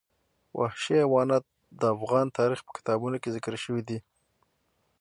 وحشي 0.59 0.93
حیوانات 1.01 1.43
د 1.79 1.81
افغان 1.95 2.25
تاریخ 2.39 2.59
په 2.65 2.71
کتابونو 2.77 3.17
کې 3.21 3.33
ذکر 3.35 3.53
شوي 3.63 3.81
دي. 3.89 3.99